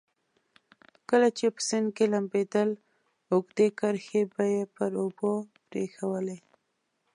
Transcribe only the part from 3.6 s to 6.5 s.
کرښې به یې پر اوبو پرېښوولې.